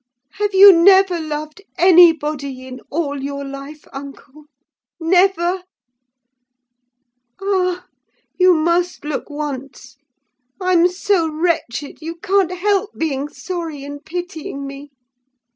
[0.39, 4.45] Have you never loved anybody in all your life, uncle?
[4.99, 5.61] never?
[7.39, 7.85] Ah!
[8.35, 9.97] you must look once.
[10.59, 14.89] I'm so wretched, you can't help being sorry and pitying me."